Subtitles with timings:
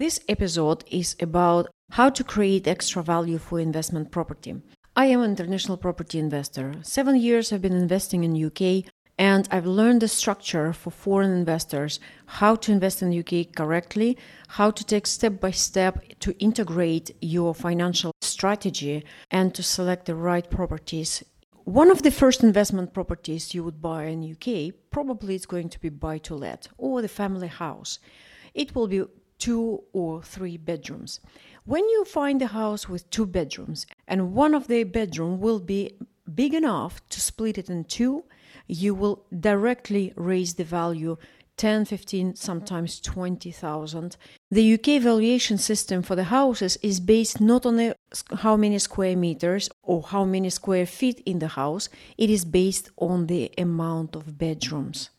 [0.00, 4.54] This episode is about how to create extra value for investment property.
[4.96, 6.76] I am an international property investor.
[6.80, 12.00] Seven years I've been investing in UK and I've learned the structure for foreign investors,
[12.24, 14.16] how to invest in UK correctly,
[14.48, 20.14] how to take step by step to integrate your financial strategy and to select the
[20.14, 21.22] right properties.
[21.64, 25.78] One of the first investment properties you would buy in UK probably is going to
[25.78, 27.98] be buy to let or the family house.
[28.54, 29.04] It will be
[29.40, 31.18] two or three bedrooms.
[31.64, 35.96] When you find a house with two bedrooms and one of the bedroom will be
[36.32, 38.24] big enough to split it in two,
[38.68, 41.16] you will directly raise the value
[41.56, 44.16] 10, 15, sometimes 20,000.
[44.50, 47.96] The UK valuation system for the houses is based not on the,
[48.38, 52.90] how many square meters or how many square feet in the house, it is based
[52.96, 55.10] on the amount of bedrooms.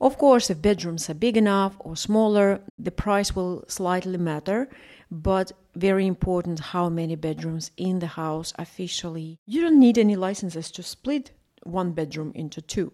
[0.00, 4.68] Of course, if bedrooms are big enough or smaller, the price will slightly matter,
[5.10, 9.38] but very important how many bedrooms in the house officially.
[9.46, 11.30] You don't need any licenses to split
[11.62, 12.92] one bedroom into two.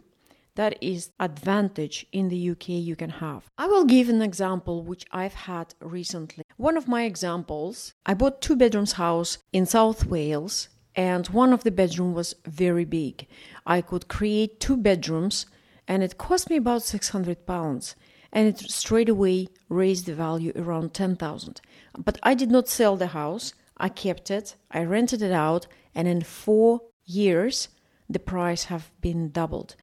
[0.54, 3.50] That is advantage in the UK you can have.
[3.56, 6.44] I will give an example which I've had recently.
[6.56, 11.64] One of my examples, I bought two bedrooms house in South Wales and one of
[11.64, 13.26] the bedroom was very big.
[13.66, 15.46] I could create two bedrooms
[15.92, 17.96] and it cost me about 600 pounds
[18.32, 21.60] and it straight away raised the value around 10,000.
[21.98, 23.52] But I did not sell the house.
[23.76, 24.56] I kept it.
[24.70, 27.68] I rented it out and in 4 years
[28.08, 29.76] the price have been doubled.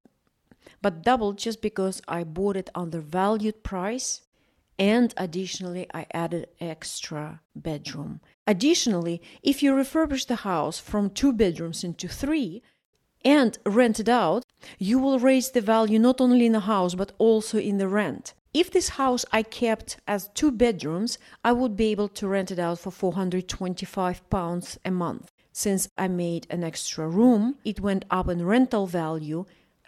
[0.82, 4.22] But doubled just because I bought it under valued price
[4.80, 8.22] and additionally I added extra bedroom.
[8.48, 12.64] Additionally, if you refurbish the house from two bedrooms into three
[13.24, 14.46] and rent it out,
[14.78, 18.34] you will raise the value not only in the house but also in the rent.
[18.54, 22.60] If this house I kept as two bedrooms, I would be able to rent it
[22.60, 25.32] out for 425 pounds a month.
[25.52, 29.46] Since I made an extra room, it went up in rental value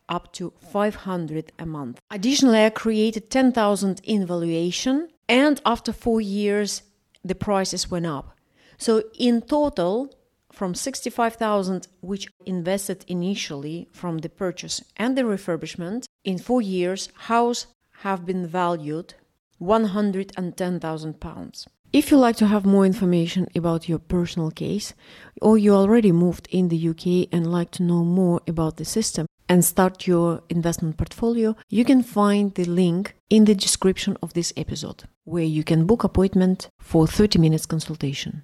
[0.10, 2.00] up to 500 a month.
[2.12, 6.84] Additionally, I created 10,000 in valuation and after 4 years
[7.24, 8.36] the prices went up.
[8.78, 10.14] So in total
[10.52, 17.68] from 65,000 which invested initially from the purchase and the refurbishment in 4 years house
[18.04, 19.14] have been valued
[19.60, 21.68] 110,000 pounds.
[21.94, 24.94] If you like to have more information about your personal case,
[25.42, 29.26] or you already moved in the UK and like to know more about the system
[29.50, 34.54] and start your investment portfolio, you can find the link in the description of this
[34.56, 38.44] episode, where you can book appointment for 30 minutes consultation.